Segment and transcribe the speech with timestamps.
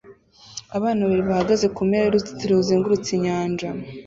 [0.77, 3.67] Abantu babiri bahagaze kumpera yuruzitiro ruzengurutse inyanja